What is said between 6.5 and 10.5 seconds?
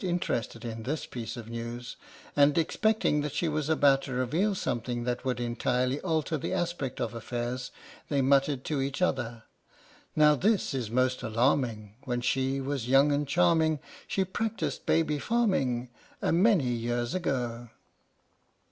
aspect of affairs, they muttered to each other: Now